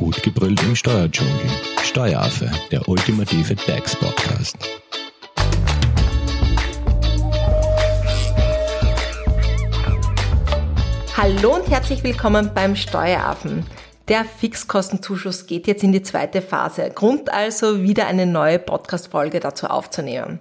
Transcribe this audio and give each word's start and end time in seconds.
Gut 0.00 0.22
gebrüllt 0.22 0.62
im 0.62 0.74
Steuerdschungel. 0.74 1.34
Steueraffe, 1.82 2.50
der 2.70 2.88
ultimative 2.88 3.54
DAX-Podcast. 3.54 4.56
Hallo 11.18 11.56
und 11.56 11.68
herzlich 11.68 12.02
willkommen 12.02 12.50
beim 12.54 12.76
Steueraffen. 12.76 13.66
Der 14.08 14.24
Fixkostenzuschuss 14.24 15.46
geht 15.46 15.66
jetzt 15.66 15.82
in 15.82 15.92
die 15.92 16.02
zweite 16.02 16.40
Phase. 16.40 16.90
Grund 16.94 17.30
also, 17.30 17.82
wieder 17.82 18.06
eine 18.06 18.24
neue 18.24 18.58
Podcast-Folge 18.58 19.38
dazu 19.38 19.66
aufzunehmen. 19.66 20.38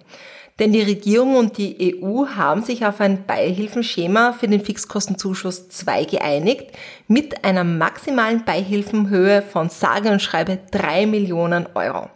Denn 0.59 0.73
die 0.73 0.81
Regierung 0.81 1.37
und 1.37 1.57
die 1.57 2.03
EU 2.03 2.27
haben 2.27 2.63
sich 2.63 2.85
auf 2.85 2.99
ein 2.99 3.25
Beihilfenschema 3.25 4.33
für 4.33 4.49
den 4.49 4.63
Fixkostenzuschuss 4.63 5.69
2 5.69 6.03
geeinigt, 6.03 6.71
mit 7.07 7.45
einer 7.45 7.63
maximalen 7.63 8.43
Beihilfenhöhe 8.43 9.41
von 9.41 9.69
sage 9.69 10.09
und 10.11 10.21
schreibe 10.21 10.59
3 10.71 11.05
Millionen 11.05 11.65
Euro. 11.75 12.09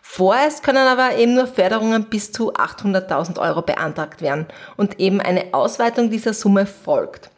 Vorerst 0.00 0.62
können 0.62 0.88
aber 0.88 1.18
eben 1.18 1.34
nur 1.34 1.46
Förderungen 1.46 2.04
bis 2.04 2.32
zu 2.32 2.54
800.000 2.54 3.38
Euro 3.38 3.60
beantragt 3.60 4.22
werden 4.22 4.46
und 4.78 4.98
eben 4.98 5.20
eine 5.20 5.52
Ausweitung 5.52 6.08
dieser 6.08 6.32
Summe 6.32 6.64
folgt. 6.64 7.30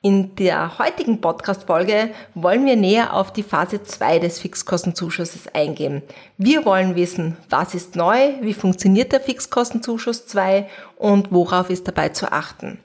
In 0.00 0.36
der 0.36 0.78
heutigen 0.78 1.20
Podcast-Folge 1.20 2.10
wollen 2.36 2.64
wir 2.66 2.76
näher 2.76 3.14
auf 3.14 3.32
die 3.32 3.42
Phase 3.42 3.82
2 3.82 4.20
des 4.20 4.38
Fixkostenzuschusses 4.38 5.52
eingehen. 5.52 6.02
Wir 6.36 6.64
wollen 6.64 6.94
wissen, 6.94 7.36
was 7.50 7.74
ist 7.74 7.96
neu, 7.96 8.34
wie 8.40 8.54
funktioniert 8.54 9.10
der 9.10 9.20
Fixkostenzuschuss 9.20 10.28
2 10.28 10.68
und 10.98 11.32
worauf 11.32 11.68
ist 11.68 11.88
dabei 11.88 12.10
zu 12.10 12.30
achten. 12.30 12.78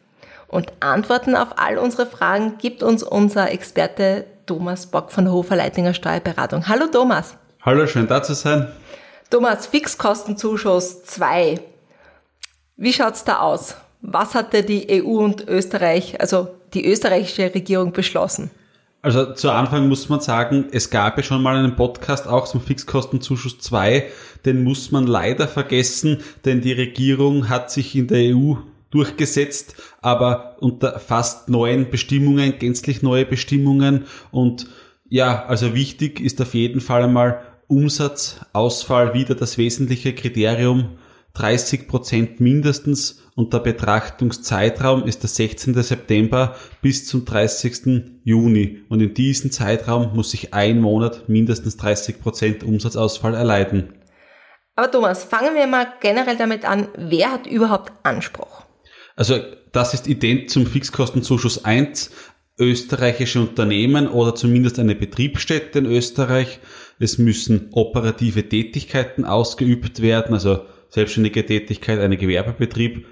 Und 0.48 0.74
Antworten 0.80 1.36
auf 1.36 1.60
all 1.60 1.78
unsere 1.78 2.08
Fragen 2.08 2.58
gibt 2.58 2.82
uns 2.82 3.04
unser 3.04 3.52
Experte 3.52 4.26
Thomas 4.48 4.88
Bock 4.88 5.12
von 5.12 5.26
der 5.26 5.34
Hofer 5.34 5.56
Leitinger 5.56 5.94
Steuerberatung. 5.94 6.68
Hallo 6.68 6.88
Thomas. 6.88 7.38
Hallo, 7.62 7.86
schön 7.86 8.08
da 8.08 8.24
zu 8.24 8.34
sein. 8.34 8.72
Thomas, 9.30 9.68
Fixkostenzuschuss 9.68 11.04
2. 11.04 11.60
Wie 12.76 12.92
schaut's 12.92 13.24
da 13.24 13.42
aus? 13.42 13.76
Was 14.06 14.36
hatte 14.36 14.64
die 14.64 15.02
EU 15.02 15.24
und 15.24 15.48
Österreich, 15.48 16.20
also 16.20 16.50
die 16.74 16.86
österreichische 16.86 17.56
Regierung 17.56 17.94
beschlossen? 17.94 18.52
Also 19.02 19.34
zu 19.34 19.50
Anfang 19.50 19.88
muss 19.88 20.10
man 20.10 20.20
sagen, 20.20 20.66
es 20.72 20.90
gab 20.90 21.16
ja 21.16 21.24
schon 21.24 21.42
mal 21.42 21.56
einen 21.56 21.78
Podcast 21.78 22.28
auch 22.28 22.46
zum 22.46 22.60
Fixkostenzuschuss 22.62 23.60
2. 23.60 24.06
Den 24.46 24.66
muss 24.66 24.92
man 24.92 25.08
leider 25.08 25.48
vergessen, 25.48 26.20
denn 26.44 26.60
die 26.60 26.74
Regierung 26.74 27.48
hat 27.48 27.72
sich 27.72 27.96
in 27.96 28.08
der 28.08 28.36
EU 28.36 28.56
durchgesetzt, 28.92 29.76
aber 30.02 30.58
unter 30.60 31.00
fast 31.00 31.48
neuen 31.48 31.90
Bestimmungen, 31.90 32.60
gänzlich 32.60 33.02
neue 33.02 33.26
Bestimmungen. 33.26 34.04
Und 34.32 34.68
ja, 35.08 35.46
also 35.46 35.74
wichtig 35.74 36.20
ist 36.20 36.42
auf 36.42 36.54
jeden 36.54 36.82
Fall 36.82 37.04
einmal 37.04 37.42
Umsatzausfall 37.68 39.14
wieder 39.14 39.36
das 39.36 39.58
wesentliche 39.58 40.14
Kriterium. 40.14 40.98
30 41.34 41.88
Prozent 41.88 42.40
mindestens 42.40 43.24
und 43.36 43.54
der 43.54 43.60
Betrachtungszeitraum 43.60 45.06
ist 45.06 45.24
der 45.24 45.30
16. 45.30 45.82
September 45.82 46.56
bis 46.82 47.08
zum 47.08 47.26
30. 47.26 48.22
Juni. 48.24 48.84
Und 48.90 49.02
in 49.02 49.16
diesem 49.16 49.52
Zeitraum 49.52 50.16
muss 50.16 50.30
sich 50.32 50.54
ein 50.54 50.80
Monat 50.80 51.28
mindestens 51.28 51.78
30 51.78 52.22
Prozent 52.22 52.64
Umsatzausfall 52.64 53.34
erleiden. 53.34 53.96
Aber 54.76 54.92
Thomas, 54.92 55.24
fangen 55.24 55.56
wir 55.56 55.66
mal 55.66 55.88
generell 56.02 56.38
damit 56.38 56.66
an, 56.66 56.88
wer 56.96 57.32
hat 57.32 57.48
überhaupt 57.48 57.92
Anspruch? 58.04 58.64
Also 59.16 59.40
das 59.72 59.96
ist 59.96 60.08
ident 60.08 60.52
zum 60.52 60.68
Fixkostenzuschuss 60.68 61.66
1. 61.66 62.12
Österreichische 62.60 63.40
Unternehmen 63.40 64.08
oder 64.08 64.36
zumindest 64.36 64.78
eine 64.78 64.94
Betriebsstätte 64.94 65.80
in 65.80 65.88
Österreich. 65.88 66.60
Es 67.00 67.18
müssen 67.18 67.70
operative 67.72 68.48
Tätigkeiten 68.48 69.26
ausgeübt 69.26 70.04
werden, 70.04 70.36
also 70.36 70.62
selbstständige 70.94 71.44
Tätigkeit, 71.44 72.00
eine 72.00 72.18
Gewerbebetrieb 72.18 73.08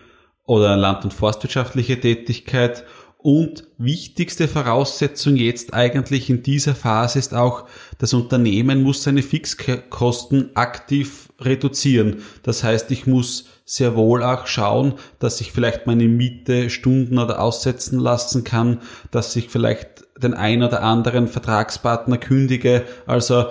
oder 0.45 0.77
land- 0.77 1.03
und 1.03 1.13
forstwirtschaftliche 1.13 1.99
Tätigkeit. 1.99 2.83
Und 3.17 3.65
wichtigste 3.77 4.47
Voraussetzung 4.47 5.35
jetzt 5.35 5.73
eigentlich 5.73 6.29
in 6.29 6.43
dieser 6.43 6.75
Phase 6.75 7.19
ist 7.19 7.33
auch, 7.33 7.67
das 7.97 8.13
Unternehmen 8.13 8.83
muss 8.83 9.03
seine 9.03 9.23
Fixkosten 9.23 10.55
aktiv 10.55 11.29
reduzieren. 11.39 12.23
Das 12.43 12.63
heißt, 12.63 12.89
ich 12.91 13.07
muss 13.07 13.45
sehr 13.65 13.95
wohl 13.95 14.23
auch 14.23 14.45
schauen, 14.45 14.93
dass 15.19 15.41
ich 15.41 15.51
vielleicht 15.51 15.87
meine 15.87 16.07
Miete 16.07 16.69
Stunden 16.69 17.17
oder 17.17 17.41
aussetzen 17.41 17.99
lassen 17.99 18.43
kann, 18.43 18.81
dass 19.09 19.35
ich 19.35 19.49
vielleicht 19.49 20.03
den 20.21 20.33
ein 20.35 20.61
oder 20.61 20.83
anderen 20.83 21.27
Vertragspartner 21.27 22.17
kündige. 22.17 22.83
Also 23.07 23.45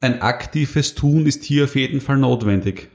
ein 0.00 0.20
aktives 0.22 0.94
Tun 0.94 1.26
ist 1.26 1.44
hier 1.44 1.64
auf 1.64 1.76
jeden 1.76 2.00
Fall 2.00 2.18
notwendig. 2.18 2.90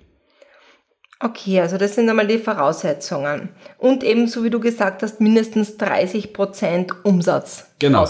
Okay, 1.20 1.62
also 1.62 1.78
das 1.78 1.96
sind 1.96 2.09
einmal 2.09 2.28
die 2.28 2.38
Voraussetzungen. 2.38 3.50
Und 3.78 4.03
eben, 4.03 4.28
so 4.28 4.44
wie 4.44 4.50
du 4.50 4.59
gesagt 4.59 5.02
hast, 5.02 5.22
mindestens 5.22 5.78
30 5.78 6.34
Prozent 6.34 6.94
Umsatzausfall. 7.03 7.74
Genau. 7.80 8.08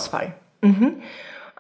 Mhm. 0.62 0.94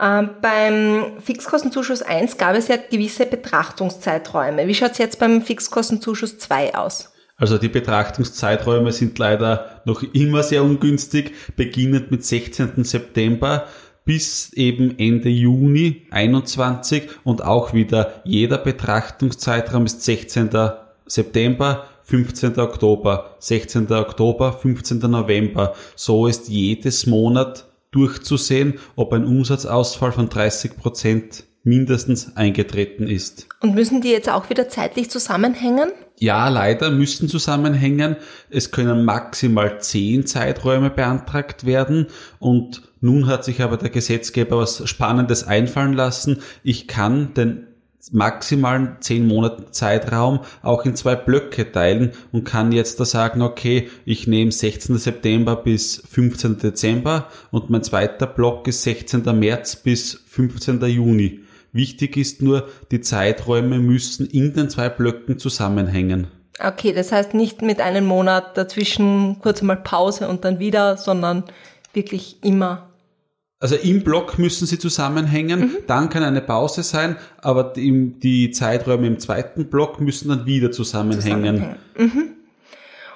Ähm, 0.01 0.29
beim 0.41 1.21
Fixkostenzuschuss 1.23 2.01
1 2.01 2.37
gab 2.37 2.55
es 2.55 2.67
ja 2.67 2.75
gewisse 2.77 3.25
Betrachtungszeiträume. 3.25 4.67
Wie 4.67 4.75
schaut 4.75 4.91
es 4.91 4.97
jetzt 4.97 5.19
beim 5.19 5.41
Fixkostenzuschuss 5.41 6.37
2 6.37 6.75
aus? 6.75 7.13
Also 7.37 7.57
die 7.57 7.69
Betrachtungszeiträume 7.69 8.91
sind 8.91 9.17
leider 9.19 9.81
noch 9.85 10.03
immer 10.03 10.41
sehr 10.41 10.63
ungünstig, 10.63 11.33
beginnend 11.55 12.11
mit 12.11 12.25
16. 12.25 12.83
September 12.83 13.67
bis 14.05 14.53
eben 14.53 14.99
Ende 14.99 15.29
Juni 15.29 16.05
21 16.11 17.09
und 17.23 17.43
auch 17.43 17.73
wieder 17.73 18.21
jeder 18.23 18.59
Betrachtungszeitraum 18.59 19.85
ist 19.85 20.03
16. 20.03 20.51
September, 21.07 21.87
15. 22.03 22.59
Oktober, 22.59 23.35
16. 23.39 23.91
Oktober, 23.91 24.53
15. 24.53 24.99
November. 24.99 25.73
So 25.95 26.27
ist 26.27 26.49
jedes 26.49 27.05
Monat 27.05 27.65
durchzusehen, 27.91 28.75
ob 28.95 29.13
ein 29.13 29.25
Umsatzausfall 29.25 30.11
von 30.11 30.29
30 30.29 30.77
Prozent 30.77 31.43
mindestens 31.63 32.37
eingetreten 32.37 33.07
ist. 33.07 33.47
Und 33.59 33.73
müssen 33.73 34.01
die 34.01 34.09
jetzt 34.09 34.29
auch 34.29 34.49
wieder 34.49 34.69
zeitlich 34.69 35.09
zusammenhängen? 35.09 35.91
Ja, 36.17 36.47
leider 36.47 36.91
müssen 36.91 37.27
zusammenhängen. 37.27 38.17
Es 38.49 38.71
können 38.71 39.03
maximal 39.03 39.81
zehn 39.81 40.27
Zeiträume 40.27 40.91
beantragt 40.91 41.65
werden 41.65 42.07
und 42.39 42.83
nun 43.01 43.27
hat 43.27 43.43
sich 43.43 43.61
aber 43.61 43.77
der 43.77 43.89
Gesetzgeber 43.89 44.59
was 44.59 44.87
Spannendes 44.87 45.45
einfallen 45.45 45.93
lassen. 45.93 46.41
Ich 46.63 46.87
kann 46.87 47.33
den 47.33 47.67
maximalen 48.11 48.97
zehn 48.99 49.27
Monate 49.27 49.71
Zeitraum 49.71 50.39
auch 50.61 50.85
in 50.85 50.95
zwei 50.95 51.15
Blöcke 51.15 51.71
teilen 51.71 52.11
und 52.31 52.43
kann 52.43 52.71
jetzt 52.71 52.99
da 52.99 53.05
sagen, 53.05 53.41
okay, 53.41 53.89
ich 54.05 54.27
nehme 54.27 54.51
16. 54.51 54.97
September 54.97 55.55
bis 55.55 56.03
15. 56.09 56.59
Dezember 56.59 57.29
und 57.51 57.69
mein 57.69 57.83
zweiter 57.83 58.27
Block 58.27 58.67
ist 58.67 58.83
16. 58.83 59.23
März 59.37 59.77
bis 59.77 60.21
15. 60.27 60.81
Juni. 60.85 61.41
Wichtig 61.71 62.15
ist 62.15 62.41
nur, 62.41 62.69
die 62.91 63.01
Zeiträume 63.01 63.79
müssen 63.79 64.25
in 64.25 64.53
den 64.53 64.69
zwei 64.69 64.87
Blöcken 64.87 65.39
zusammenhängen. 65.39 66.27
Okay, 66.59 66.93
das 66.93 67.11
heißt 67.11 67.33
nicht 67.33 67.61
mit 67.61 67.81
einem 67.81 68.05
Monat 68.05 68.55
dazwischen 68.55 69.39
kurz 69.41 69.61
mal 69.61 69.75
Pause 69.75 70.29
und 70.29 70.45
dann 70.45 70.59
wieder, 70.59 70.95
sondern 70.95 71.43
wirklich 71.93 72.37
immer 72.43 72.89
also 73.65 73.77
im 73.77 74.03
Block 74.03 74.37
müssen 74.37 74.67
sie 74.67 74.77
zusammenhängen, 74.77 75.59
mhm. 75.59 75.77
dann 75.87 76.09
kann 76.09 76.21
eine 76.21 76.41
Pause 76.41 76.83
sein, 76.83 77.15
aber 77.41 77.63
die, 77.63 78.13
die, 78.19 78.51
Zeiträume 78.51 79.07
im 79.07 79.17
zweiten 79.17 79.71
Block 79.71 79.99
müssen 79.99 80.29
dann 80.29 80.45
wieder 80.45 80.71
zusammenhängen. 80.71 81.23
zusammenhängen. 81.23 81.75
Mhm. 81.97 82.29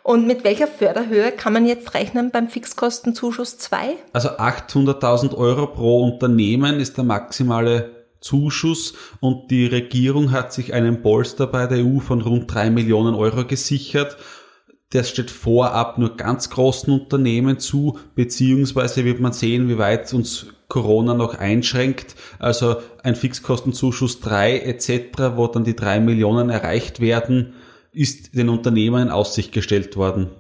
Und 0.02 0.26
mit 0.26 0.44
welcher 0.44 0.66
Förderhöhe 0.66 1.32
kann 1.32 1.54
man 1.54 1.68
jetzt 1.68 1.94
rechnen 1.94 2.32
beim 2.32 2.50
Fixkostenzuschuss 2.50 3.60
2? 3.60 3.96
Also 4.12 4.30
800.000 4.30 5.38
Euro 5.38 5.68
pro 5.68 6.04
Unternehmen 6.04 6.80
ist 6.80 6.98
der 6.98 7.04
maximale 7.04 7.92
Zuschuss 8.20 8.96
und 9.20 9.52
die 9.52 9.68
Regierung 9.68 10.32
hat 10.32 10.52
sich 10.52 10.74
einen 10.74 11.04
Polster 11.04 11.46
bei 11.46 11.68
der 11.68 11.86
EU 11.86 12.00
von 12.00 12.22
rund 12.22 12.52
3 12.52 12.72
Millionen 12.72 13.14
Euro 13.14 13.46
gesichert 13.46 14.18
das 14.92 15.10
steht 15.10 15.30
vorab 15.30 16.00
nur 16.00 16.18
ganz 16.18 16.50
großen 16.50 16.92
Unternehmen 16.92 17.60
zu, 17.60 18.00
beziehungsweise 18.16 19.06
wird 19.06 19.20
man 19.20 19.34
sehen, 19.34 19.70
wie 19.70 19.78
weit 19.78 20.12
uns 20.14 20.48
Corona 20.68 21.14
noch 21.14 21.36
einschränkt. 21.36 22.16
Also 22.40 22.78
ein 23.04 23.16
Fixkostenzuschuss 23.16 24.20
3 24.20 24.60
etc., 24.60 25.36
wo 25.36 25.48
dann 25.48 25.64
die 25.64 25.76
3 25.76 26.00
Millionen 26.00 26.50
erreicht 26.50 27.02
werden, 27.02 27.54
ist 27.92 28.36
den 28.36 28.50
Unternehmen 28.50 29.04
in 29.04 29.10
Aussicht 29.10 29.52
gestellt 29.52 29.96
worden. 29.96 30.32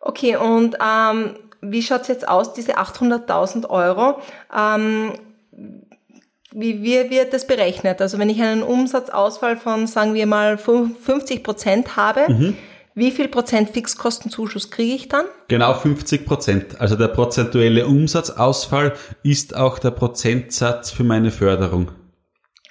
Okay, 0.00 0.36
und 0.36 0.76
ähm, 0.82 1.36
wie 1.60 1.82
schaut's 1.82 2.08
jetzt 2.08 2.26
aus, 2.26 2.54
diese 2.54 2.78
800.000 2.78 3.68
Euro? 3.68 4.20
Ähm, 4.56 5.12
wie, 6.50 6.82
wie 6.82 7.10
wird 7.10 7.32
das 7.32 7.46
berechnet? 7.46 8.00
Also 8.00 8.18
wenn 8.18 8.30
ich 8.30 8.40
einen 8.42 8.62
Umsatzausfall 8.62 9.56
von, 9.56 9.86
sagen 9.86 10.14
wir 10.14 10.26
mal, 10.26 10.56
50 10.58 11.42
Prozent 11.42 11.96
habe, 11.96 12.32
mhm 12.32 12.56
Wie 12.94 13.10
viel 13.10 13.28
Prozent 13.28 13.70
Fixkostenzuschuss 13.70 14.70
kriege 14.70 14.94
ich 14.94 15.08
dann? 15.08 15.24
Genau 15.48 15.72
50 15.72 16.26
Prozent. 16.26 16.80
Also 16.80 16.94
der 16.96 17.08
prozentuelle 17.08 17.86
Umsatzausfall 17.86 18.92
ist 19.22 19.56
auch 19.56 19.78
der 19.78 19.92
Prozentsatz 19.92 20.90
für 20.90 21.04
meine 21.04 21.30
Förderung. 21.30 21.92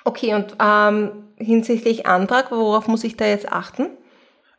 Okay, 0.03 0.35
und 0.35 0.55
ähm, 0.63 1.11
hinsichtlich 1.37 2.05
Antrag, 2.05 2.51
worauf 2.51 2.87
muss 2.87 3.03
ich 3.03 3.17
da 3.17 3.25
jetzt 3.25 3.51
achten? 3.51 3.87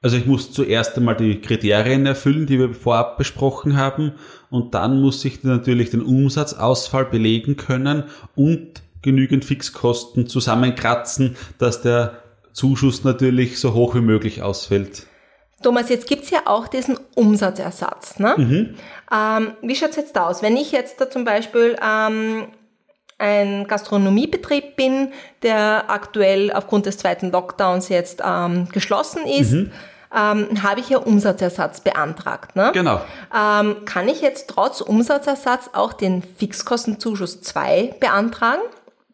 Also 0.00 0.16
ich 0.16 0.26
muss 0.26 0.52
zuerst 0.52 0.96
einmal 0.96 1.16
die 1.16 1.40
Kriterien 1.40 2.06
erfüllen, 2.06 2.46
die 2.46 2.58
wir 2.58 2.74
vorab 2.74 3.16
besprochen 3.16 3.76
haben, 3.76 4.14
und 4.50 4.74
dann 4.74 5.00
muss 5.00 5.24
ich 5.24 5.44
natürlich 5.44 5.90
den 5.90 6.02
Umsatzausfall 6.02 7.04
belegen 7.04 7.56
können 7.56 8.04
und 8.34 8.82
genügend 9.00 9.44
Fixkosten 9.44 10.26
zusammenkratzen, 10.26 11.36
dass 11.58 11.82
der 11.82 12.18
Zuschuss 12.52 13.04
natürlich 13.04 13.60
so 13.60 13.74
hoch 13.74 13.94
wie 13.94 14.00
möglich 14.00 14.42
ausfällt. 14.42 15.06
Thomas, 15.62 15.88
jetzt 15.88 16.06
gibt's 16.06 16.30
ja 16.30 16.40
auch 16.46 16.68
diesen 16.68 16.98
Umsatzersatz. 17.14 18.18
Ne? 18.18 18.34
Mhm. 18.36 18.74
Ähm, 19.12 19.52
wie 19.62 19.76
schaut's 19.76 19.96
jetzt 19.96 20.18
aus? 20.18 20.42
Wenn 20.42 20.56
ich 20.56 20.72
jetzt 20.72 21.00
da 21.00 21.10
zum 21.10 21.24
Beispiel 21.24 21.76
ähm, 21.82 22.48
ein 23.18 23.66
Gastronomiebetrieb 23.66 24.76
bin, 24.76 25.12
der 25.42 25.84
aktuell 25.88 26.52
aufgrund 26.52 26.86
des 26.86 26.98
zweiten 26.98 27.30
Lockdowns 27.30 27.88
jetzt 27.88 28.20
ähm, 28.24 28.68
geschlossen 28.72 29.24
ist, 29.26 29.52
mhm. 29.52 29.70
ähm, 30.14 30.62
habe 30.62 30.80
ich 30.80 30.88
ja 30.88 30.98
Umsatzersatz 30.98 31.80
beantragt. 31.80 32.56
Ne? 32.56 32.70
Genau. 32.74 33.00
Ähm, 33.34 33.84
kann 33.84 34.08
ich 34.08 34.20
jetzt 34.20 34.48
trotz 34.48 34.80
Umsatzersatz 34.80 35.70
auch 35.72 35.92
den 35.92 36.22
Fixkostenzuschuss 36.22 37.42
2 37.42 37.94
beantragen? 38.00 38.62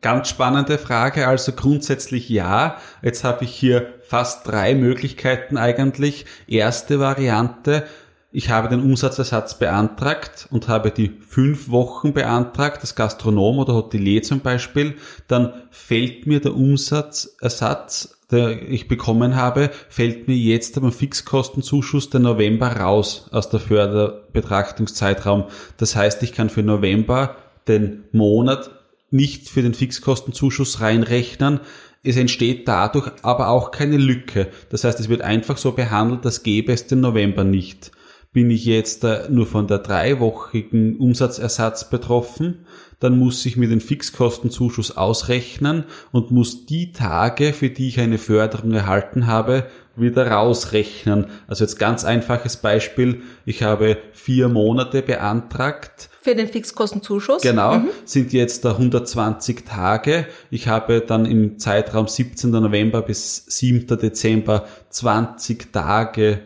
Ganz 0.01 0.29
spannende 0.29 0.79
Frage. 0.79 1.27
Also 1.27 1.53
grundsätzlich 1.53 2.29
ja. 2.29 2.77
Jetzt 3.03 3.25
habe 3.25 3.45
ich 3.45 3.51
hier 3.51 3.95
fast 4.03 4.47
drei 4.47 4.75
Möglichkeiten 4.75 5.57
eigentlich. 5.57 6.25
Erste 6.47 7.01
Variante. 7.01 7.85
Ich 8.31 8.51
habe 8.51 8.69
den 8.69 8.83
Umsatzersatz 8.83 9.59
beantragt 9.59 10.49
und 10.51 10.69
habe 10.69 10.91
die 10.91 11.09
fünf 11.09 11.71
Wochen 11.71 12.13
beantragt, 12.13 12.83
das 12.83 12.95
Gastronom 12.95 13.59
oder 13.59 13.73
Hotelier 13.73 14.23
zum 14.23 14.41
Beispiel. 14.41 14.97
Dann 15.27 15.55
fällt 15.71 16.27
mir 16.27 16.41
der 16.41 16.55
Umsatzersatz, 16.55 18.19
der 18.31 18.71
ich 18.71 18.87
bekommen 18.87 19.35
habe, 19.35 19.71
fällt 19.89 20.29
mir 20.29 20.37
jetzt 20.37 20.79
beim 20.81 20.93
Fixkostenzuschuss 20.93 22.11
der 22.11 22.21
November 22.21 22.69
raus 22.77 23.29
aus 23.33 23.49
der 23.49 23.61
Förderbetrachtungszeitraum. 23.61 25.45
Das 25.79 25.97
heißt, 25.97 26.23
ich 26.23 26.35
kann 26.35 26.51
für 26.51 26.63
November 26.63 27.37
den 27.67 28.05
Monat 28.13 28.71
nicht 29.11 29.49
für 29.49 29.63
den 29.63 29.75
Fixkostenzuschuss 29.75 30.81
reinrechnen. 30.81 31.61
Es 32.03 32.17
entsteht 32.17 32.69
dadurch 32.69 33.11
aber 33.23 33.49
auch 33.49 33.71
keine 33.71 33.97
Lücke. 33.97 34.49
Das 34.71 34.85
heißt, 34.85 35.01
es 35.01 35.09
wird 35.09 35.23
einfach 35.23 35.57
so 35.57 35.73
behandelt, 35.73 36.25
als 36.25 36.43
gäbe 36.43 36.73
es 36.73 36.87
den 36.87 37.01
November 37.01 37.45
nicht. 37.45 37.91
Bin 38.33 38.51
ich 38.51 38.65
jetzt 38.67 39.05
nur 39.31 39.47
von 39.47 39.67
der 39.67 39.79
dreiwöchigen 39.79 40.99
Umsatzersatz 40.99 41.89
betroffen, 41.89 42.67
dann 43.01 43.19
muss 43.19 43.47
ich 43.47 43.57
mir 43.57 43.69
den 43.69 43.81
Fixkostenzuschuss 43.81 44.97
ausrechnen 44.97 45.85
und 46.13 46.31
muss 46.31 46.67
die 46.67 46.93
Tage, 46.93 47.53
für 47.53 47.71
die 47.71 47.89
ich 47.89 48.01
eine 48.01 48.19
Förderung 48.19 48.73
erhalten 48.73 49.27
habe, 49.27 49.67
wieder 50.01 50.31
rausrechnen. 50.31 51.27
Also 51.47 51.65
jetzt 51.65 51.79
ganz 51.79 52.05
einfaches 52.05 52.57
Beispiel. 52.57 53.23
Ich 53.45 53.63
habe 53.63 53.99
vier 54.13 54.49
Monate 54.49 55.03
beantragt. 55.03 56.11
Für 56.23 56.35
den 56.35 56.49
Fixkostenzuschuss? 56.49 57.43
Genau, 57.43 57.79
mhm. 57.79 57.89
sind 58.05 58.33
jetzt 58.33 58.65
da 58.65 58.73
120 58.73 59.65
Tage. 59.65 60.27
Ich 60.51 60.69
habe 60.69 61.01
dann 61.01 61.25
im 61.27 61.59
Zeitraum 61.59 62.09
17. 62.09 62.51
November 62.51 63.03
bis 63.03 63.45
7. 63.47 63.87
Dezember 63.99 64.67
20 64.91 65.73
Tage 65.73 66.41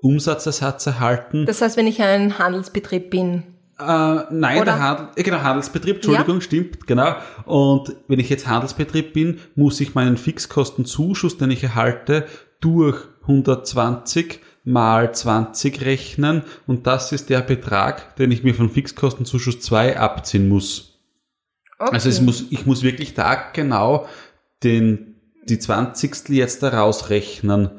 Umsatzersatz 0.00 0.86
erhalten. 0.86 1.46
Das 1.46 1.60
heißt, 1.60 1.76
wenn 1.76 1.86
ich 1.86 2.00
ein 2.02 2.38
Handelsbetrieb 2.38 3.10
bin, 3.10 3.42
äh, 3.80 4.24
nein, 4.30 4.56
Oder? 4.56 4.64
der 4.64 4.78
Handel, 4.80 5.08
äh, 5.14 5.22
genau, 5.22 5.38
Handelsbetrieb, 5.38 5.96
Entschuldigung, 5.96 6.36
ja. 6.36 6.40
stimmt, 6.40 6.86
genau. 6.88 7.14
Und 7.44 7.94
wenn 8.08 8.18
ich 8.18 8.28
jetzt 8.28 8.48
Handelsbetrieb 8.48 9.12
bin, 9.12 9.38
muss 9.54 9.80
ich 9.80 9.94
meinen 9.94 10.16
Fixkostenzuschuss, 10.16 11.38
den 11.38 11.52
ich 11.52 11.62
erhalte, 11.62 12.26
durch 12.60 13.04
120 13.22 14.40
mal 14.64 15.14
20 15.14 15.82
rechnen 15.82 16.42
und 16.66 16.86
das 16.86 17.12
ist 17.12 17.30
der 17.30 17.40
Betrag, 17.40 18.16
den 18.16 18.30
ich 18.30 18.44
mir 18.44 18.54
von 18.54 18.70
Fixkostenzuschuss 18.70 19.60
2 19.60 19.98
abziehen 19.98 20.48
muss. 20.48 20.98
Okay. 21.78 21.90
Also 21.92 22.08
es 22.08 22.20
muss, 22.20 22.46
ich 22.50 22.66
muss 22.66 22.82
wirklich 22.82 23.14
taggenau 23.14 24.06
den, 24.62 25.14
die 25.48 25.58
20. 25.58 26.28
jetzt 26.30 26.62
daraus 26.62 27.10
rechnen. 27.10 27.70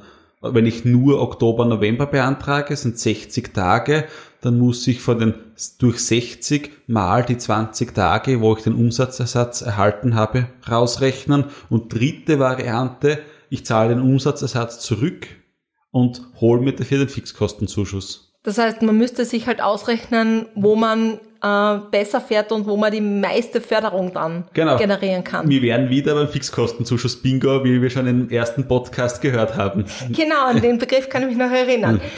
Wenn 0.42 0.66
ich 0.66 0.86
nur 0.86 1.22
Oktober, 1.22 1.66
November 1.66 2.06
beantrage, 2.06 2.76
sind 2.78 2.98
60 2.98 3.54
Tage, 3.54 4.06
dann 4.40 4.58
muss 4.58 4.88
ich 4.88 5.02
von 5.02 5.20
den 5.20 5.34
durch 5.80 6.00
60 6.00 6.72
mal 6.88 7.26
die 7.26 7.38
20 7.38 7.94
Tage, 7.94 8.40
wo 8.40 8.56
ich 8.56 8.64
den 8.64 8.76
Umsatzersatz 8.76 9.62
erhalten 9.62 10.16
habe, 10.16 10.48
rausrechnen. 10.70 11.46
Und 11.70 11.94
dritte 11.94 12.40
Variante, 12.40 13.20
ich 13.50 13.66
zahle 13.66 13.96
den 13.96 14.01
Umsatzersatz 14.01 14.80
zurück 14.80 15.28
und 15.92 16.22
hole 16.40 16.62
mir 16.62 16.74
dafür 16.74 17.00
den 17.00 17.10
Fixkostenzuschuss. 17.10 18.38
Das 18.44 18.57
heißt, 18.57 18.81
man 18.81 18.98
müsste 18.98 19.25
sich 19.25 19.48
halt 19.48 19.62
ausrechnen, 19.62 20.46
wo 20.56 20.75
man 20.75 21.19
äh, 21.41 21.77
besser 21.91 22.21
fährt 22.21 22.51
und 22.51 22.65
wo 22.68 22.77
man 22.77 22.91
die 22.91 23.01
meiste 23.01 23.62
Förderung 23.62 24.13
dann 24.13 24.45
genau. 24.53 24.77
generieren 24.77 25.24
kann. 25.24 25.50
Wir 25.50 25.62
wären 25.62 25.89
wieder 25.89 26.15
beim 26.15 26.27
Fixkostenzuschuss 26.27 27.21
Bingo, 27.21 27.63
wie 27.63 27.81
wir 27.81 27.89
schon 27.89 28.07
im 28.07 28.30
ersten 28.30 28.68
Podcast 28.68 29.21
gehört 29.21 29.56
haben. 29.56 29.86
Genau, 30.09 30.45
an 30.45 30.62
den 30.62 30.77
Begriff 30.77 31.09
kann 31.09 31.24
ich 31.24 31.30
mich 31.30 31.38
noch 31.38 31.51
erinnern. 31.51 32.01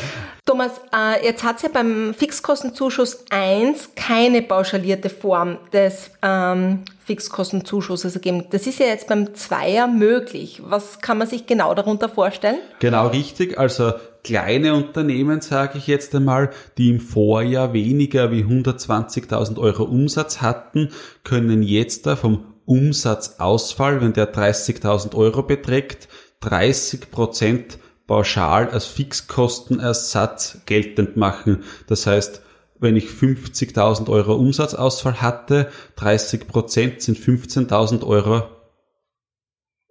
Thomas, 0.45 0.81
äh, 0.93 1.23
jetzt 1.23 1.43
hat 1.43 1.57
es 1.57 1.61
ja 1.61 1.69
beim 1.71 2.15
Fixkostenzuschuss 2.15 3.25
1 3.29 3.91
keine 3.95 4.41
pauschalierte 4.41 5.09
Form 5.09 5.59
des 5.71 6.11
ähm, 6.23 6.83
Fixkostenzuschusses 7.05 8.15
ergeben. 8.15 8.45
Das 8.49 8.65
ist 8.65 8.79
ja 8.79 8.87
jetzt 8.87 9.07
beim 9.07 9.35
Zweier 9.35 9.87
möglich. 9.87 10.61
Was 10.65 10.99
kann 10.99 11.19
man 11.19 11.27
sich 11.27 11.45
genau 11.45 11.75
darunter 11.75 12.09
vorstellen? 12.09 12.57
Genau 12.79 13.07
richtig. 13.07 13.59
Also 13.59 13.93
kleine 14.23 14.73
Unternehmen, 14.75 15.41
sage 15.41 15.77
ich 15.77 15.87
jetzt 15.87 16.13
einmal, 16.15 16.51
die 16.77 16.89
im 16.89 16.99
Vorjahr 16.99 17.73
weniger 17.73 18.31
wie 18.31 18.43
120.000 18.43 19.57
Euro 19.57 19.83
Umsatz 19.83 20.41
hatten, 20.41 20.89
können 21.23 21.63
jetzt 21.63 22.05
da 22.05 22.15
vom 22.15 22.45
Umsatzausfall, 22.65 24.01
wenn 24.01 24.13
der 24.13 24.33
30.000 24.33 25.15
Euro 25.15 25.43
beträgt, 25.43 26.07
30 26.41 27.11
Prozent 27.11 27.77
pauschal 28.07 28.69
als 28.69 28.85
Fixkostenersatz 28.85 30.61
geltend 30.65 31.17
machen. 31.17 31.63
Das 31.87 32.07
heißt, 32.07 32.41
wenn 32.79 32.95
ich 32.95 33.05
50.000 33.05 34.09
Euro 34.09 34.35
Umsatzausfall 34.35 35.21
hatte, 35.21 35.69
30 35.97 36.47
Prozent 36.47 37.01
sind 37.01 37.17
15.000 37.17 38.05
Euro 38.05 38.43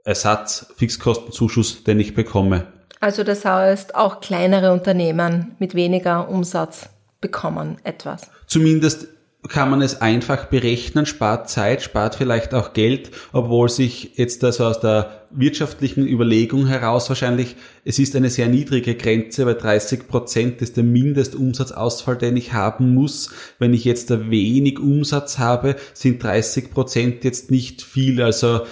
Ersatz, 0.05 0.73
Fixkostenzuschuss, 0.77 1.85
den 1.85 2.01
ich 2.01 2.15
bekomme. 2.15 2.80
Also 3.01 3.25
das 3.25 3.45
heißt, 3.45 3.95
auch 3.95 4.21
kleinere 4.21 4.73
Unternehmen 4.73 5.57
mit 5.59 5.75
weniger 5.75 6.29
Umsatz 6.29 6.91
bekommen 7.21 7.79
etwas. 7.83 8.31
Zumindest 8.47 9.09
kann 9.49 9.71
man 9.71 9.81
es 9.81 10.03
einfach 10.03 10.47
berechnen, 10.47 11.07
spart 11.07 11.49
Zeit, 11.49 11.83
spart 11.83 12.15
vielleicht 12.15 12.53
auch 12.53 12.75
Geld, 12.75 13.11
obwohl 13.33 13.71
sich 13.71 14.13
jetzt 14.17 14.45
also 14.45 14.67
aus 14.67 14.81
der 14.81 15.21
wirtschaftlichen 15.31 16.07
Überlegung 16.07 16.67
heraus 16.67 17.09
wahrscheinlich, 17.09 17.57
es 17.85 17.99
ist 17.99 18.15
eine 18.17 18.29
sehr 18.29 18.49
niedrige 18.49 18.97
Grenze, 18.97 19.47
weil 19.47 19.55
30 19.55 20.09
Prozent 20.09 20.61
ist 20.61 20.77
der 20.77 20.85
Mindestumsatzausfall, 20.85 22.19
den 22.19 22.37
ich 22.37 22.53
haben 22.53 22.93
muss. 22.95 23.31
Wenn 23.59 23.73
ich 23.73 23.85
jetzt 23.85 24.11
wenig 24.31 24.79
Umsatz 24.79 25.39
habe, 25.39 25.77
sind 25.95 26.23
30 26.23 26.71
Prozent 26.71 27.25
jetzt 27.25 27.51
nicht 27.51 27.81
viel. 27.81 28.21
Also 28.21 28.63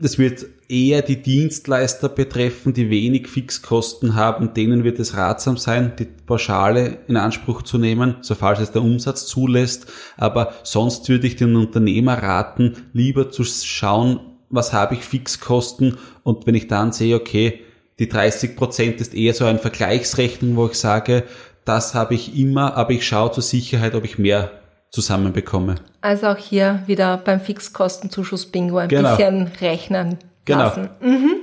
das 0.00 0.18
wird 0.18 0.46
eher 0.68 1.02
die 1.02 1.20
Dienstleister 1.20 2.08
betreffen, 2.08 2.72
die 2.72 2.90
wenig 2.90 3.28
Fixkosten 3.28 4.14
haben, 4.14 4.54
denen 4.54 4.84
wird 4.84 4.98
es 4.98 5.16
ratsam 5.16 5.56
sein, 5.56 5.92
die 5.98 6.06
Pauschale 6.26 6.98
in 7.06 7.16
Anspruch 7.16 7.62
zu 7.62 7.78
nehmen, 7.78 8.16
sofern 8.20 8.60
es 8.60 8.72
der 8.72 8.82
Umsatz 8.82 9.26
zulässt. 9.26 9.86
Aber 10.16 10.54
sonst 10.62 11.08
würde 11.08 11.26
ich 11.26 11.36
den 11.36 11.56
Unternehmer 11.56 12.14
raten, 12.14 12.76
lieber 12.92 13.30
zu 13.30 13.44
schauen, 13.44 14.20
was 14.50 14.72
habe 14.72 14.94
ich 14.94 15.00
Fixkosten 15.00 15.96
und 16.22 16.46
wenn 16.46 16.54
ich 16.54 16.68
dann 16.68 16.92
sehe, 16.92 17.16
okay, 17.16 17.60
die 17.98 18.08
30 18.08 18.56
Prozent 18.56 19.00
ist 19.00 19.14
eher 19.14 19.34
so 19.34 19.44
eine 19.44 19.58
Vergleichsrechnung, 19.58 20.56
wo 20.56 20.66
ich 20.66 20.74
sage, 20.74 21.24
das 21.64 21.94
habe 21.94 22.14
ich 22.14 22.38
immer, 22.38 22.76
aber 22.76 22.92
ich 22.92 23.06
schaue 23.06 23.32
zur 23.32 23.42
Sicherheit, 23.42 23.94
ob 23.94 24.04
ich 24.04 24.18
mehr 24.18 24.50
zusammenbekomme. 24.94 25.74
Also 26.00 26.28
auch 26.28 26.36
hier 26.36 26.82
wieder 26.86 27.16
beim 27.16 27.40
Fixkostenzuschuss 27.40 28.46
Bingo 28.46 28.78
ein 28.78 28.88
genau. 28.88 29.16
bisschen 29.16 29.50
rechnen 29.60 30.18
genau. 30.44 30.60
lassen. 30.60 30.88
Mhm. 31.00 31.36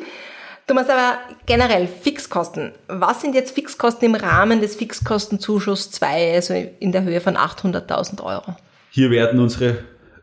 Thomas, 0.68 0.88
aber 0.88 1.18
generell 1.46 1.88
Fixkosten. 1.88 2.72
Was 2.88 3.22
sind 3.22 3.36
jetzt 3.36 3.54
Fixkosten 3.54 4.06
im 4.06 4.16
Rahmen 4.16 4.62
des 4.62 4.76
Fixkostenzuschuss 4.76 5.92
2, 5.92 6.34
also 6.34 6.54
in 6.80 6.94
der 6.94 7.04
Höhe 7.04 7.20
von 7.20 7.36
800.000 7.36 8.24
Euro? 8.24 8.56
Hier 8.90 9.12
werden 9.12 9.42
unsere 9.42 9.80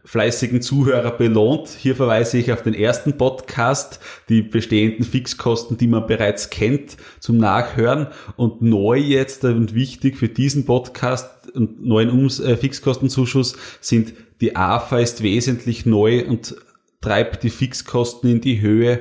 fleißigen 0.08 0.62
Zuhörer 0.62 1.10
belohnt. 1.10 1.68
Hier 1.68 1.94
verweise 1.94 2.38
ich 2.38 2.50
auf 2.50 2.62
den 2.62 2.72
ersten 2.72 3.18
Podcast, 3.18 4.00
die 4.30 4.40
bestehenden 4.40 5.04
Fixkosten, 5.04 5.76
die 5.76 5.86
man 5.86 6.06
bereits 6.06 6.48
kennt, 6.48 6.96
zum 7.20 7.36
Nachhören. 7.36 8.06
Und 8.36 8.62
neu 8.62 8.96
jetzt 8.96 9.44
und 9.44 9.74
wichtig 9.74 10.16
für 10.16 10.30
diesen 10.30 10.64
Podcast 10.64 11.50
und 11.54 11.84
neuen 11.84 12.08
Ums 12.08 12.40
äh, 12.40 12.56
Fixkostenzuschuss 12.56 13.56
sind 13.82 14.14
die 14.40 14.56
AFA 14.56 14.98
ist 14.98 15.22
wesentlich 15.22 15.84
neu 15.84 16.24
und 16.26 16.56
treibt 17.02 17.42
die 17.42 17.50
Fixkosten 17.50 18.30
in 18.30 18.40
die 18.40 18.62
Höhe. 18.62 19.00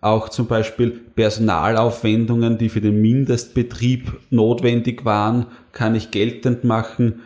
Auch 0.00 0.28
zum 0.28 0.48
Beispiel 0.48 0.90
Personalaufwendungen, 0.90 2.58
die 2.58 2.68
für 2.68 2.80
den 2.80 3.00
Mindestbetrieb 3.00 4.12
notwendig 4.30 5.04
waren, 5.04 5.46
kann 5.70 5.94
ich 5.94 6.10
geltend 6.10 6.64
machen. 6.64 7.20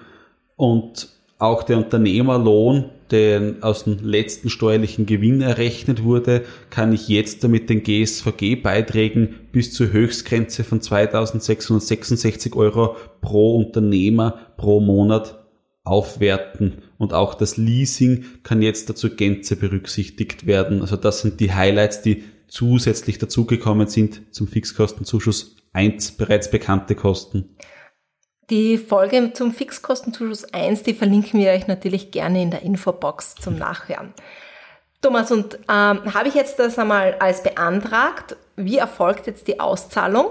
Und 0.56 1.08
auch 1.42 1.64
der 1.64 1.78
Unternehmerlohn, 1.78 2.84
der 3.10 3.56
aus 3.62 3.84
dem 3.84 3.98
letzten 4.02 4.48
steuerlichen 4.48 5.06
Gewinn 5.06 5.40
errechnet 5.40 6.04
wurde, 6.04 6.44
kann 6.70 6.92
ich 6.92 7.08
jetzt 7.08 7.42
damit 7.42 7.68
den 7.68 7.82
GSVG-Beiträgen 7.82 9.34
bis 9.50 9.74
zur 9.74 9.92
Höchstgrenze 9.92 10.62
von 10.62 10.80
2666 10.80 12.54
Euro 12.54 12.96
pro 13.20 13.56
Unternehmer 13.56 14.38
pro 14.56 14.80
Monat 14.80 15.44
aufwerten. 15.82 16.74
Und 16.96 17.12
auch 17.12 17.34
das 17.34 17.56
Leasing 17.56 18.24
kann 18.44 18.62
jetzt 18.62 18.88
dazu 18.88 19.10
Gänze 19.10 19.56
berücksichtigt 19.56 20.46
werden. 20.46 20.80
Also 20.80 20.96
das 20.96 21.22
sind 21.22 21.40
die 21.40 21.52
Highlights, 21.52 22.02
die 22.02 22.22
zusätzlich 22.46 23.18
dazugekommen 23.18 23.88
sind 23.88 24.22
zum 24.30 24.46
Fixkostenzuschuss. 24.46 25.56
Eins 25.72 26.12
bereits 26.12 26.50
bekannte 26.50 26.94
Kosten. 26.94 27.56
Die 28.52 28.76
Folge 28.76 29.32
zum 29.32 29.54
Fixkostenzuschuss 29.54 30.52
1, 30.52 30.82
die 30.82 30.92
verlinken 30.92 31.40
wir 31.40 31.52
euch 31.52 31.68
natürlich 31.68 32.10
gerne 32.10 32.42
in 32.42 32.50
der 32.50 32.60
Infobox 32.60 33.34
zum 33.36 33.56
Nachhören. 33.56 34.12
Thomas, 35.00 35.32
und 35.32 35.54
ähm, 35.70 36.12
habe 36.12 36.28
ich 36.28 36.34
jetzt 36.34 36.58
das 36.58 36.78
einmal 36.78 37.14
als 37.18 37.42
beantragt? 37.42 38.36
Wie 38.56 38.76
erfolgt 38.76 39.26
jetzt 39.26 39.48
die 39.48 39.58
Auszahlung? 39.58 40.26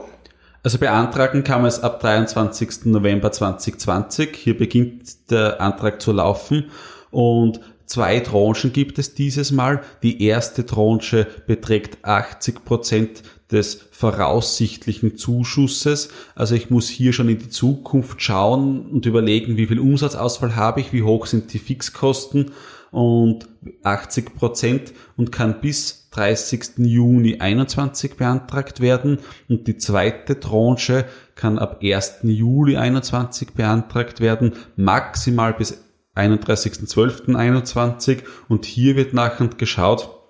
Also 0.61 0.77
beantragen 0.77 1.43
kann 1.43 1.61
man 1.61 1.69
es 1.69 1.81
ab 1.81 1.99
23. 1.99 2.85
November 2.85 3.31
2020. 3.31 4.35
Hier 4.35 4.55
beginnt 4.55 5.31
der 5.31 5.59
Antrag 5.59 5.99
zu 5.99 6.11
laufen 6.11 6.69
und 7.09 7.59
zwei 7.87 8.19
Tranchen 8.19 8.71
gibt 8.71 8.99
es 8.99 9.15
dieses 9.15 9.51
Mal. 9.51 9.81
Die 10.03 10.23
erste 10.23 10.63
Tranche 10.67 11.25
beträgt 11.47 12.05
80 12.05 12.63
Prozent 12.65 13.23
des 13.51 13.85
voraussichtlichen 13.91 15.17
Zuschusses. 15.17 16.09
Also 16.35 16.55
ich 16.55 16.69
muss 16.69 16.87
hier 16.87 17.13
schon 17.13 17.29
in 17.29 17.39
die 17.39 17.49
Zukunft 17.49 18.21
schauen 18.21 18.91
und 18.91 19.05
überlegen, 19.05 19.57
wie 19.57 19.67
viel 19.67 19.79
Umsatzausfall 19.79 20.55
habe 20.55 20.81
ich, 20.81 20.93
wie 20.93 21.03
hoch 21.03 21.25
sind 21.25 21.53
die 21.53 21.59
Fixkosten 21.59 22.51
und 22.91 23.47
80 23.83 24.35
Prozent 24.35 24.93
und 25.15 25.31
kann 25.31 25.61
bis 25.61 26.09
30. 26.11 26.79
Juni 26.79 27.39
21 27.39 28.17
beantragt 28.17 28.81
werden 28.81 29.19
und 29.47 29.67
die 29.67 29.77
zweite 29.77 30.39
Tranche 30.39 31.05
kann 31.35 31.57
ab 31.57 31.79
1. 31.81 32.19
Juli 32.23 32.75
21 32.77 33.53
beantragt 33.53 34.19
werden, 34.19 34.51
maximal 34.75 35.53
bis 35.53 35.81
31.12.21 36.15 38.23
und 38.49 38.65
hier 38.65 38.97
wird 38.97 39.13
nachher 39.13 39.47
geschaut, 39.47 40.20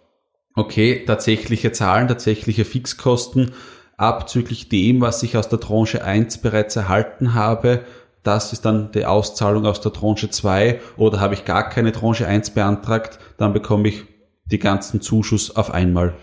okay, 0.56 1.04
tatsächliche 1.06 1.72
Zahlen, 1.72 2.08
tatsächliche 2.08 2.66
Fixkosten, 2.66 3.52
abzüglich 3.98 4.70
dem, 4.70 5.02
was 5.02 5.22
ich 5.24 5.38
aus 5.38 5.50
der 5.50 5.60
Tranche 5.60 6.04
1 6.04 6.40
bereits 6.40 6.76
erhalten 6.76 7.34
habe, 7.34 7.82
das 8.24 8.54
ist 8.54 8.66
dann 8.66 8.92
die 8.92 9.06
Auszahlung 9.06 9.66
aus 9.66 9.82
der 9.82 9.94
Tranche 9.94 10.30
2 10.30 10.80
oder 10.98 11.20
habe 11.20 11.34
ich 11.34 11.46
gar 11.46 11.70
keine 11.70 11.92
Tranche 11.92 12.28
1 12.28 12.52
beantragt, 12.52 13.20
dann 13.38 13.54
bekomme 13.54 13.88
ich 13.88 14.04
die 14.46 14.60
ganzen 14.60 15.02
Zuschuss 15.02 15.56
auf 15.56 15.72
einmal. 15.72 16.14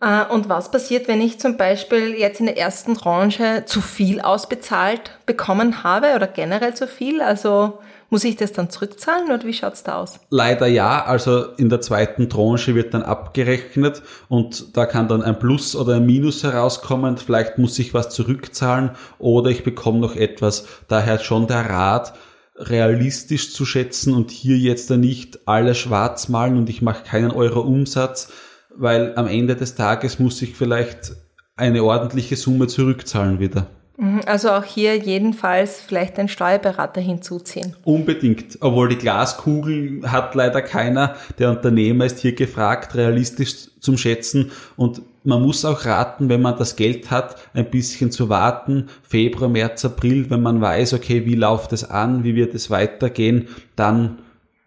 Äh, 0.00 0.24
und 0.32 0.48
was 0.48 0.70
passiert, 0.70 1.08
wenn 1.08 1.20
ich 1.20 1.40
zum 1.40 1.56
Beispiel 1.56 2.14
jetzt 2.14 2.40
in 2.40 2.46
der 2.46 2.58
ersten 2.58 2.94
Tranche 2.94 3.64
zu 3.66 3.80
viel 3.80 4.20
ausbezahlt 4.20 5.18
bekommen 5.26 5.82
habe 5.82 6.14
oder 6.14 6.26
generell 6.26 6.74
zu 6.74 6.86
viel? 6.86 7.20
Also 7.20 7.78
muss 8.10 8.24
ich 8.24 8.36
das 8.36 8.52
dann 8.52 8.70
zurückzahlen 8.70 9.30
oder 9.30 9.44
wie 9.44 9.52
schaut's 9.52 9.82
da 9.82 9.96
aus? 9.96 10.20
Leider 10.30 10.66
ja. 10.66 11.04
Also 11.04 11.52
in 11.56 11.68
der 11.68 11.80
zweiten 11.80 12.30
Tranche 12.30 12.74
wird 12.74 12.94
dann 12.94 13.02
abgerechnet 13.02 14.02
und 14.28 14.76
da 14.76 14.86
kann 14.86 15.08
dann 15.08 15.22
ein 15.22 15.38
Plus 15.38 15.76
oder 15.76 15.96
ein 15.96 16.06
Minus 16.06 16.42
herauskommen. 16.42 17.18
Vielleicht 17.18 17.58
muss 17.58 17.78
ich 17.78 17.92
was 17.92 18.10
zurückzahlen 18.10 18.92
oder 19.18 19.50
ich 19.50 19.64
bekomme 19.64 19.98
noch 19.98 20.16
etwas. 20.16 20.66
Daher 20.86 21.18
schon 21.18 21.48
der 21.48 21.68
Rat, 21.68 22.14
realistisch 22.56 23.52
zu 23.52 23.64
schätzen 23.64 24.14
und 24.14 24.30
hier 24.30 24.56
jetzt 24.56 24.90
nicht 24.90 25.40
alles 25.46 25.78
schwarz 25.78 26.28
malen 26.28 26.56
und 26.56 26.70
ich 26.70 26.82
mache 26.82 27.04
keinen 27.04 27.30
Euro 27.30 27.60
Umsatz, 27.60 28.32
weil 28.78 29.12
am 29.16 29.26
Ende 29.26 29.56
des 29.56 29.74
Tages 29.74 30.18
muss 30.18 30.40
ich 30.42 30.56
vielleicht 30.56 31.12
eine 31.56 31.82
ordentliche 31.82 32.36
Summe 32.36 32.68
zurückzahlen 32.68 33.40
wieder. 33.40 33.66
Mhm, 33.98 34.20
also 34.26 34.50
auch 34.50 34.64
hier 34.64 34.96
jedenfalls 34.96 35.80
vielleicht 35.80 36.18
einen 36.18 36.28
Steuerberater 36.28 37.00
hinzuziehen. 37.00 37.74
Unbedingt, 37.82 38.58
obwohl 38.60 38.88
die 38.88 38.96
Glaskugel 38.96 40.02
hat 40.06 40.36
leider 40.36 40.62
keiner. 40.62 41.16
Der 41.38 41.50
Unternehmer 41.50 42.06
ist 42.06 42.20
hier 42.20 42.34
gefragt, 42.34 42.94
realistisch 42.94 43.68
zum 43.80 43.98
Schätzen 43.98 44.52
und 44.76 45.02
man 45.24 45.42
muss 45.42 45.64
auch 45.64 45.84
raten, 45.84 46.28
wenn 46.28 46.40
man 46.40 46.56
das 46.56 46.76
Geld 46.76 47.10
hat, 47.10 47.36
ein 47.52 47.68
bisschen 47.70 48.10
zu 48.12 48.28
warten. 48.28 48.88
Februar, 49.02 49.50
März, 49.50 49.84
April, 49.84 50.30
wenn 50.30 50.42
man 50.42 50.60
weiß, 50.60 50.94
okay, 50.94 51.26
wie 51.26 51.34
läuft 51.34 51.72
es 51.72 51.84
an, 51.84 52.24
wie 52.24 52.34
wird 52.34 52.54
es 52.54 52.70
weitergehen, 52.70 53.48
dann 53.76 54.20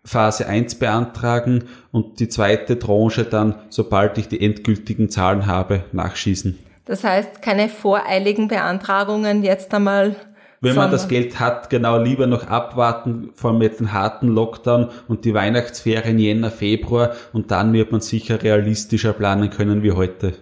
Phase 0.03 0.48
1 0.48 0.75
beantragen 0.75 1.65
und 1.91 2.20
die 2.20 2.27
zweite 2.27 2.79
Tranche 2.79 3.24
dann, 3.24 3.55
sobald 3.70 4.17
ich 4.17 4.27
die 4.27 4.41
endgültigen 4.43 5.10
Zahlen 5.10 5.46
habe, 5.46 5.84
nachschießen. 5.91 6.58
Das 6.86 7.03
heißt, 7.03 7.41
keine 7.41 7.70
voreiligen 7.70 8.48
Beantragungen 8.48 9.43
jetzt 9.43 9.74
einmal. 9.74 10.15
Wenn 10.63 10.75
man 10.75 10.91
das 10.91 11.08
Geld 11.08 11.39
hat, 11.39 11.72
genau 11.72 11.98
lieber 11.98 12.27
noch 12.27 12.48
abwarten, 12.48 13.31
vor 13.34 13.51
allem 13.51 13.62
jetzt 13.63 13.79
den 13.79 13.93
harten 13.93 14.27
Lockdown 14.27 14.89
und 15.08 15.25
die 15.25 15.34
Weihnachtsferien 15.34 16.20
Jänner, 16.20 16.51
Februar 16.51 17.15
und 17.34 17.50
dann 17.50 17.74
wird 17.74 17.91
man 17.91 18.01
sicher 18.01 18.43
realistischer 18.43 19.13
planen 19.13 19.50
können 19.50 19.81
wie 19.81 19.91
heute. 19.91 20.34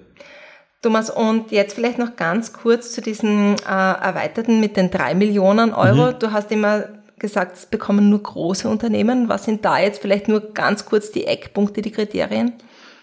Thomas, 0.82 1.10
und 1.10 1.52
jetzt 1.52 1.74
vielleicht 1.74 2.00
noch 2.00 2.16
ganz 2.16 2.54
kurz 2.54 2.94
zu 2.94 3.02
diesen 3.02 3.56
äh, 3.56 3.70
erweiterten 3.70 4.62
mit 4.62 4.78
den 4.78 4.92
drei 4.92 5.14
Millionen 5.14 5.74
Euro. 5.74 6.12
Mhm. 6.12 6.20
Du 6.20 6.32
hast 6.32 6.52
immer 6.52 6.86
gesagt, 7.20 7.58
es 7.58 7.66
bekommen 7.66 8.10
nur 8.10 8.24
große 8.24 8.68
Unternehmen. 8.68 9.30
Was 9.30 9.46
sind 9.46 9.66
da 9.66 9.80
jetzt 9.80 10.02
vielleicht 10.02 10.28
nur 10.28 10.54
ganz 10.54 10.86
kurz 10.86 11.12
die 11.12 11.26
Eckpunkte, 11.26 11.82
die 11.82 11.92
Kriterien? 11.92 12.54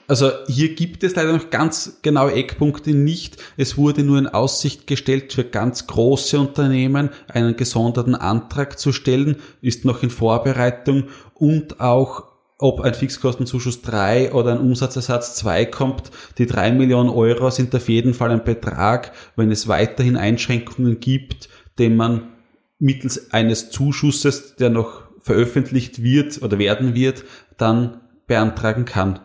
Also 0.08 0.30
hier 0.46 0.74
gibt 0.74 1.02
es 1.02 1.16
leider 1.16 1.32
noch 1.32 1.50
ganz 1.50 1.98
genaue 2.02 2.32
Eckpunkte 2.32 2.90
nicht. 2.90 3.42
Es 3.56 3.76
wurde 3.76 4.04
nur 4.04 4.18
in 4.18 4.28
Aussicht 4.28 4.86
gestellt, 4.86 5.32
für 5.32 5.44
ganz 5.44 5.86
große 5.88 6.38
Unternehmen 6.38 7.10
einen 7.28 7.56
gesonderten 7.56 8.14
Antrag 8.14 8.78
zu 8.78 8.92
stellen, 8.92 9.36
ist 9.62 9.84
noch 9.84 10.02
in 10.02 10.10
Vorbereitung 10.10 11.04
und 11.34 11.80
auch 11.80 12.24
ob 12.58 12.80
ein 12.80 12.94
Fixkostenzuschuss 12.94 13.82
3 13.82 14.32
oder 14.32 14.52
ein 14.52 14.60
Umsatzersatz 14.60 15.34
2 15.36 15.66
kommt. 15.66 16.10
Die 16.38 16.46
3 16.46 16.72
Millionen 16.72 17.10
Euro 17.10 17.50
sind 17.50 17.74
auf 17.74 17.88
jeden 17.88 18.14
Fall 18.14 18.30
ein 18.30 18.44
Betrag, 18.44 19.12
wenn 19.34 19.50
es 19.50 19.68
weiterhin 19.68 20.16
Einschränkungen 20.16 21.00
gibt, 21.00 21.50
den 21.78 21.96
man 21.96 22.32
mittels 22.78 23.32
eines 23.32 23.70
Zuschusses, 23.70 24.56
der 24.56 24.70
noch 24.70 25.02
veröffentlicht 25.20 26.02
wird 26.02 26.42
oder 26.42 26.58
werden 26.58 26.94
wird, 26.94 27.24
dann 27.56 28.00
beantragen 28.26 28.84
kann. 28.84 29.20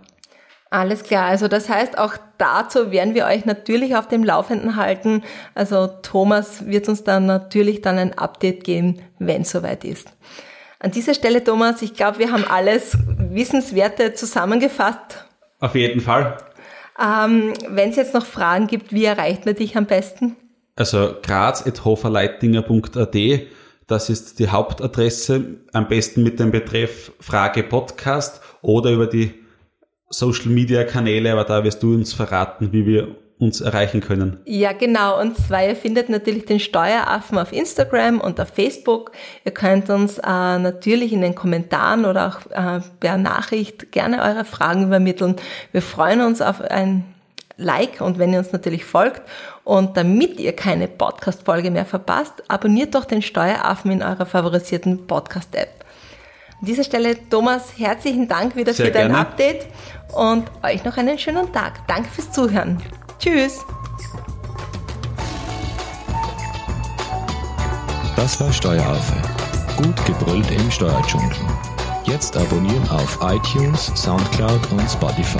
Alles 0.69 1.03
klar, 1.03 1.25
also 1.25 1.49
das 1.49 1.67
heißt, 1.67 1.97
auch 1.97 2.15
dazu 2.37 2.91
werden 2.91 3.13
wir 3.13 3.25
euch 3.25 3.43
natürlich 3.45 3.95
auf 3.97 4.07
dem 4.07 4.23
Laufenden 4.23 4.77
halten. 4.77 5.21
Also 5.53 5.87
Thomas 6.01 6.65
wird 6.65 6.87
uns 6.87 7.03
dann 7.03 7.25
natürlich 7.25 7.81
dann 7.81 7.97
ein 7.97 8.17
Update 8.17 8.63
geben, 8.63 9.01
wenn 9.19 9.41
es 9.41 9.51
soweit 9.51 9.83
ist. 9.83 10.13
An 10.79 10.91
dieser 10.91 11.13
Stelle, 11.13 11.43
Thomas, 11.43 11.81
ich 11.81 11.93
glaube, 11.93 12.19
wir 12.19 12.31
haben 12.31 12.45
alles 12.45 12.97
Wissenswerte 13.17 14.13
zusammengefasst. 14.13 15.25
Auf 15.59 15.75
jeden 15.75 15.99
Fall. 15.99 16.37
Ähm, 16.99 17.53
wenn 17.67 17.89
es 17.89 17.97
jetzt 17.97 18.13
noch 18.13 18.25
Fragen 18.25 18.67
gibt, 18.67 18.93
wie 18.93 19.05
erreicht 19.05 19.45
man 19.45 19.55
dich 19.55 19.75
am 19.75 19.85
besten? 19.85 20.37
Also 20.81 21.13
graz.hoferleitinger.at, 21.21 23.15
das 23.85 24.09
ist 24.09 24.39
die 24.39 24.49
Hauptadresse, 24.49 25.59
am 25.73 25.87
besten 25.87 26.23
mit 26.23 26.39
dem 26.39 26.49
Betreff 26.49 27.11
Frage 27.19 27.61
Podcast 27.61 28.41
oder 28.63 28.89
über 28.89 29.05
die 29.05 29.31
Social 30.09 30.47
Media 30.47 30.83
Kanäle, 30.83 31.33
aber 31.33 31.43
da 31.43 31.63
wirst 31.63 31.83
du 31.83 31.93
uns 31.93 32.13
verraten, 32.13 32.73
wie 32.73 32.87
wir 32.87 33.15
uns 33.37 33.61
erreichen 33.61 34.01
können. 34.01 34.39
Ja, 34.45 34.73
genau. 34.73 35.21
Und 35.21 35.37
zwar, 35.37 35.63
ihr 35.67 35.75
findet 35.75 36.09
natürlich 36.09 36.45
den 36.45 36.59
Steueraffen 36.59 37.37
auf 37.37 37.53
Instagram 37.53 38.19
und 38.19 38.41
auf 38.41 38.47
Facebook. 38.47 39.11
Ihr 39.45 39.51
könnt 39.51 39.87
uns 39.91 40.17
äh, 40.17 40.23
natürlich 40.23 41.13
in 41.13 41.21
den 41.21 41.35
Kommentaren 41.35 42.05
oder 42.05 42.27
auch 42.27 42.39
äh, 42.49 42.81
per 42.99 43.19
Nachricht 43.19 43.91
gerne 43.91 44.23
eure 44.23 44.45
Fragen 44.45 44.85
übermitteln. 44.85 45.35
Wir 45.73 45.83
freuen 45.83 46.21
uns 46.21 46.41
auf 46.41 46.59
ein 46.59 47.05
Like 47.57 48.01
und 48.01 48.19
wenn 48.19 48.33
ihr 48.33 48.39
uns 48.39 48.51
natürlich 48.51 48.85
folgt. 48.85 49.21
Und 49.63 49.95
damit 49.97 50.39
ihr 50.39 50.55
keine 50.55 50.87
Podcast-Folge 50.87 51.71
mehr 51.71 51.85
verpasst, 51.85 52.43
abonniert 52.47 52.95
doch 52.95 53.05
den 53.05 53.21
Steueraffen 53.21 53.91
in 53.91 54.03
eurer 54.03 54.25
favorisierten 54.25 55.05
Podcast-App. 55.07 55.85
An 56.59 56.65
dieser 56.65 56.83
Stelle, 56.83 57.17
Thomas, 57.29 57.73
herzlichen 57.77 58.27
Dank 58.27 58.55
wieder 58.55 58.73
Sehr 58.73 58.87
für 58.87 58.91
dein 58.91 59.07
gerne. 59.07 59.19
Update 59.19 59.67
und 60.13 60.45
euch 60.63 60.83
noch 60.83 60.97
einen 60.97 61.17
schönen 61.17 61.51
Tag. 61.51 61.87
Danke 61.87 62.09
fürs 62.09 62.31
Zuhören. 62.31 62.81
Tschüss. 63.19 63.59
Das 68.15 68.39
war 68.39 68.53
Steueraffe. 68.53 69.15
Gut 69.77 70.05
gebrüllt 70.05 70.51
im 70.51 70.69
Steuerdschungel. 70.69 71.35
Jetzt 72.05 72.37
abonnieren 72.37 72.87
auf 72.89 73.17
iTunes, 73.23 73.91
Soundcloud 73.95 74.71
und 74.71 74.87
Spotify. 74.89 75.39